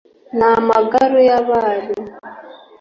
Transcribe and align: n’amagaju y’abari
n’amagaju 0.37 1.19
y’abari 1.27 1.93